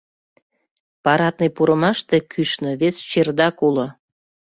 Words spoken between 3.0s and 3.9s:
чердак уло.